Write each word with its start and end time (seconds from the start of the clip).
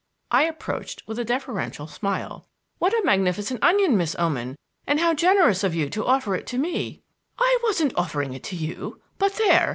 I 0.31 0.45
approached 0.45 1.03
with 1.05 1.19
a 1.19 1.23
deferential 1.23 1.85
smile. 1.85 2.47
"What 2.79 2.91
a 2.91 3.05
magnificent 3.05 3.61
onion, 3.63 3.95
Miss 3.95 4.15
Oman! 4.17 4.55
and 4.87 4.99
how 4.99 5.13
generous 5.13 5.63
of 5.63 5.75
you 5.75 5.91
to 5.91 6.07
offer 6.07 6.33
it 6.33 6.47
to 6.47 6.57
me" 6.57 7.03
"I 7.37 7.59
wasn't 7.63 7.95
offering 7.95 8.33
it 8.33 8.43
to 8.45 8.55
you. 8.55 8.99
But 9.19 9.33
there! 9.35 9.69